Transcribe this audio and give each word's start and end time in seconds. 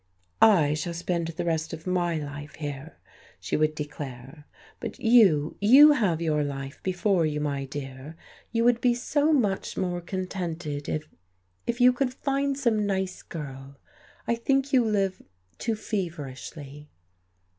"I 0.41 0.73
shall 0.73 0.95
spend 0.95 1.27
the 1.27 1.45
rest 1.45 1.73
of 1.73 1.85
my 1.85 2.17
life 2.17 2.55
here," 2.55 2.97
she 3.39 3.55
would 3.55 3.75
declare. 3.75 4.47
"But 4.79 4.97
you 4.97 5.57
you 5.61 5.91
have 5.91 6.23
your 6.23 6.43
life 6.43 6.81
before 6.81 7.23
you, 7.27 7.39
my 7.39 7.65
dear. 7.65 8.15
You 8.51 8.63
would 8.63 8.81
be 8.81 8.95
so 8.95 9.31
much 9.31 9.77
more 9.77 10.01
contented 10.01 10.89
if 10.89 11.07
if 11.67 11.79
you 11.79 11.93
could 11.93 12.15
find 12.15 12.57
some 12.57 12.87
nice 12.87 13.21
girl. 13.21 13.77
I 14.27 14.33
think 14.33 14.73
you 14.73 14.83
live 14.83 15.21
too 15.59 15.75
feverishly." 15.75 16.89